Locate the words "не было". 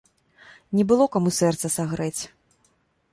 0.77-1.05